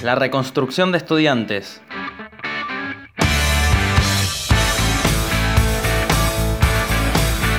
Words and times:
La 0.00 0.14
reconstrucción 0.14 0.92
de 0.92 0.98
estudiantes. 0.98 1.80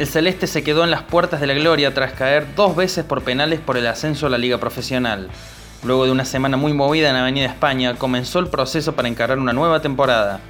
El 0.00 0.08
Celeste 0.08 0.48
se 0.48 0.64
quedó 0.64 0.82
en 0.82 0.90
las 0.90 1.02
puertas 1.02 1.40
de 1.40 1.46
la 1.46 1.54
gloria 1.54 1.94
tras 1.94 2.12
caer 2.12 2.56
dos 2.56 2.74
veces 2.74 3.04
por 3.04 3.22
penales 3.22 3.60
por 3.60 3.76
el 3.76 3.86
ascenso 3.86 4.26
a 4.26 4.30
la 4.30 4.38
liga 4.38 4.58
profesional. 4.58 5.30
Luego 5.84 6.06
de 6.06 6.10
una 6.10 6.24
semana 6.24 6.56
muy 6.56 6.72
movida 6.72 7.08
en 7.08 7.14
Avenida 7.14 7.46
España, 7.46 7.94
comenzó 7.94 8.40
el 8.40 8.48
proceso 8.48 8.96
para 8.96 9.06
encarar 9.06 9.38
una 9.38 9.52
nueva 9.52 9.80
temporada. 9.80 10.40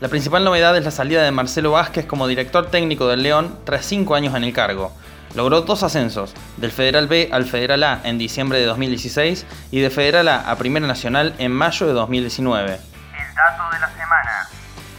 La 0.00 0.08
principal 0.08 0.42
novedad 0.42 0.74
es 0.78 0.86
la 0.86 0.90
salida 0.90 1.22
de 1.22 1.32
Marcelo 1.32 1.72
Vázquez 1.72 2.06
como 2.06 2.26
director 2.26 2.70
técnico 2.70 3.08
del 3.08 3.22
León 3.22 3.58
tras 3.64 3.84
cinco 3.84 4.14
años 4.14 4.34
en 4.34 4.44
el 4.44 4.54
cargo. 4.54 4.90
Logró 5.34 5.62
dos 5.62 5.82
ascensos, 5.82 6.32
del 6.58 6.70
Federal 6.70 7.08
B 7.08 7.28
al 7.32 7.44
Federal 7.44 7.82
A 7.82 8.00
en 8.04 8.18
diciembre 8.18 8.60
de 8.60 8.66
2016 8.66 9.44
y 9.72 9.80
de 9.80 9.90
Federal 9.90 10.28
A 10.28 10.48
a 10.48 10.56
Primera 10.56 10.86
Nacional 10.86 11.34
en 11.38 11.50
mayo 11.50 11.88
de 11.88 11.92
2019. 11.92 12.74
El 12.74 13.34
dato 13.34 13.74
de 13.74 13.80
la 13.80 13.88
semana. 13.88 14.48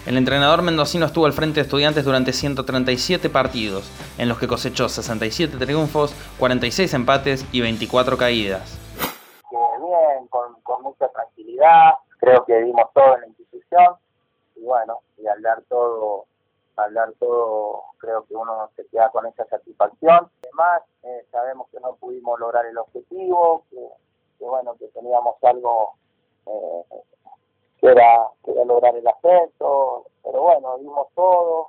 El 0.06 0.18
entrenador 0.18 0.62
mendocino 0.62 1.06
estuvo 1.06 1.26
al 1.26 1.32
frente 1.32 1.56
de 1.56 1.62
estudiantes 1.62 2.04
durante 2.04 2.34
137 2.34 3.30
partidos, 3.30 3.90
en 4.18 4.28
los 4.28 4.38
que 4.38 4.50
cosechó 4.50 4.90
67 4.90 5.58
triunfos, 5.58 6.14
46 6.38 6.94
empates 6.94 7.46
y 7.54 7.62
24 7.62 8.18
caídas. 8.18 8.78
Bien, 9.50 10.28
con, 10.30 10.62
con 10.64 10.84
mucha 10.84 11.08
tranquilidad, 11.08 11.94
creo 12.20 12.44
que 12.46 12.60
dimos 12.60 12.92
todo 12.94 13.16
en 13.16 13.22
la 13.22 13.28
institución 13.28 13.96
y 14.58 14.66
bueno, 14.66 15.00
y 15.18 15.28
al 15.28 15.42
dar 15.42 15.62
todo 15.70 16.26
hablar 16.78 17.14
todo, 17.20 17.84
creo 17.98 18.26
que 18.26 18.36
uno 18.36 18.70
se 18.76 18.86
queda 18.88 19.10
con 19.10 19.26
esa 19.26 19.46
satisfacción. 19.46 20.30
Además, 20.44 20.84
eh, 21.04 21.26
sabemos 21.32 21.68
que 21.72 21.80
no 21.80 21.96
pudimos 21.96 22.40
lograr 22.40 22.66
el 22.66 22.78
objetivo, 22.78 23.64
que, 23.70 24.46
bueno, 24.46 24.76
que 24.80 24.88
teníamos 24.88 25.36
algo 25.44 25.96
eh, 26.46 26.84
que, 27.80 27.88
era, 27.88 28.28
que 28.44 28.52
era 28.52 28.66
lograr 28.66 28.96
el 28.96 29.08
ascenso, 29.08 30.06
pero 30.24 30.42
bueno, 30.42 30.78
dimos 30.80 31.08
todo. 31.16 31.68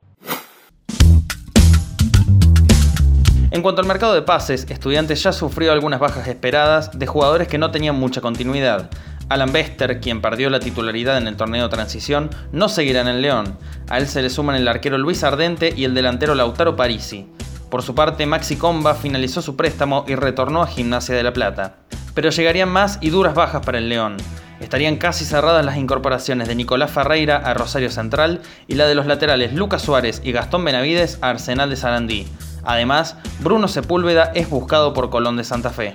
En 3.53 3.63
cuanto 3.63 3.81
al 3.81 3.87
mercado 3.87 4.13
de 4.13 4.23
pases, 4.23 4.69
Estudiantes 4.71 5.23
ya 5.23 5.33
sufrió 5.33 5.73
algunas 5.73 6.01
bajas 6.01 6.27
esperadas 6.27 6.99
de 6.99 7.07
jugadores 7.07 7.49
que 7.49 7.59
no 7.59 7.71
tenían 7.71 7.95
mucha 7.95 8.21
continuidad. 8.21 8.91
Alan 9.29 9.53
Bester, 9.53 10.01
quien 10.01 10.21
perdió 10.21 10.51
la 10.51 10.61
titularidad 10.61 11.19
en 11.19 11.27
el 11.27 11.37
torneo 11.37 11.69
transición, 11.69 12.31
no 12.53 12.69
seguirá 12.69 13.01
en 13.01 13.09
el 13.09 13.23
León. 13.23 13.59
A 13.89 13.99
él 13.99 14.07
se 14.07 14.23
le 14.23 14.31
suman 14.31 14.55
el 14.55 14.69
arquero 14.69 14.99
Luis 14.99 15.25
Ardente 15.25 15.75
y 15.77 15.85
el 15.85 15.95
delantero 15.95 16.35
Lautaro 16.35 16.77
Parisi. 16.77 17.27
Por 17.71 17.83
su 17.83 17.95
parte, 17.95 18.25
Maxi 18.27 18.57
Comba 18.57 18.95
finalizó 18.95 19.43
su 19.43 19.57
préstamo 19.57 20.05
y 20.07 20.15
retornó 20.15 20.63
a 20.63 20.69
Gimnasia 20.69 21.17
de 21.17 21.25
la 21.25 21.33
Plata. 21.33 21.79
Pero 22.15 22.31
llegarían 22.31 22.69
más 22.69 22.99
y 23.01 23.11
duras 23.11 23.35
bajas 23.35 23.67
para 23.67 23.79
el 23.79 23.89
León. 23.89 24.17
Estarían 24.61 24.97
casi 24.97 25.25
cerradas 25.25 25.65
las 25.65 25.77
incorporaciones 25.77 26.47
de 26.47 26.55
Nicolás 26.55 26.93
Ferreira 26.93 27.37
a 27.37 27.53
Rosario 27.53 27.91
Central 27.91 28.41
y 28.69 28.77
la 28.77 28.87
de 28.87 28.95
los 28.95 29.07
laterales 29.07 29.53
Lucas 29.53 29.83
Suárez 29.83 30.23
y 30.25 30.33
Gastón 30.33 30.65
Benavides 30.65 31.19
a 31.21 31.31
Arsenal 31.31 31.69
de 31.69 31.77
Sarandí. 31.77 32.27
Además, 32.65 33.17
Bruno 33.41 33.69
Sepúlveda 33.69 34.31
es 34.35 34.49
buscado 34.49 34.95
por 34.95 35.11
Colón 35.11 35.37
de 35.37 35.45
Santa 35.45 35.71
Fe. 35.71 35.95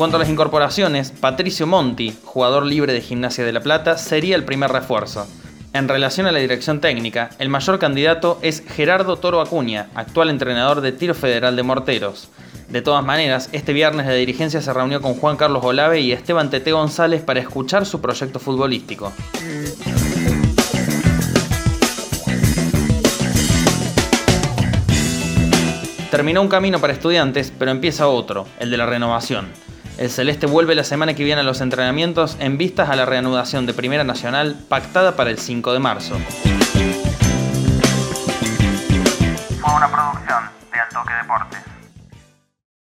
Cuanto 0.00 0.16
a 0.16 0.20
las 0.20 0.30
incorporaciones, 0.30 1.10
Patricio 1.10 1.66
Monti, 1.66 2.16
jugador 2.24 2.64
libre 2.64 2.94
de 2.94 3.02
Gimnasia 3.02 3.44
de 3.44 3.52
la 3.52 3.60
Plata, 3.60 3.98
sería 3.98 4.34
el 4.34 4.44
primer 4.44 4.72
refuerzo. 4.72 5.26
En 5.74 5.88
relación 5.88 6.26
a 6.26 6.32
la 6.32 6.38
dirección 6.38 6.80
técnica, 6.80 7.28
el 7.38 7.50
mayor 7.50 7.78
candidato 7.78 8.38
es 8.40 8.62
Gerardo 8.66 9.16
Toro 9.16 9.42
Acuña, 9.42 9.90
actual 9.94 10.30
entrenador 10.30 10.80
de 10.80 10.92
Tiro 10.92 11.12
Federal 11.12 11.54
de 11.54 11.64
Morteros. 11.64 12.30
De 12.70 12.80
todas 12.80 13.04
maneras, 13.04 13.50
este 13.52 13.74
viernes 13.74 14.06
la 14.06 14.14
dirigencia 14.14 14.62
se 14.62 14.72
reunió 14.72 15.02
con 15.02 15.16
Juan 15.16 15.36
Carlos 15.36 15.62
Olave 15.62 16.00
y 16.00 16.12
Esteban 16.12 16.48
Tete 16.48 16.72
González 16.72 17.20
para 17.20 17.40
escuchar 17.40 17.84
su 17.84 18.00
proyecto 18.00 18.38
futbolístico. 18.38 19.12
Terminó 26.10 26.40
un 26.40 26.48
camino 26.48 26.80
para 26.80 26.94
estudiantes, 26.94 27.52
pero 27.58 27.70
empieza 27.70 28.08
otro, 28.08 28.46
el 28.60 28.70
de 28.70 28.78
la 28.78 28.86
renovación. 28.86 29.69
El 29.98 30.10
Celeste 30.10 30.46
vuelve 30.46 30.74
la 30.74 30.84
semana 30.84 31.14
que 31.14 31.24
viene 31.24 31.40
a 31.40 31.44
los 31.44 31.60
entrenamientos 31.60 32.36
en 32.40 32.58
vistas 32.58 32.88
a 32.88 32.96
la 32.96 33.04
reanudación 33.04 33.66
de 33.66 33.74
Primera 33.74 34.04
Nacional 34.04 34.56
pactada 34.68 35.16
para 35.16 35.30
el 35.30 35.38
5 35.38 35.72
de 35.72 35.78
marzo. 35.78 36.18
Fue 39.60 39.74
una 39.74 39.88
producción 39.90 40.44
de 40.72 40.80
Altoque 40.80 41.14
Deportes. 41.14 41.69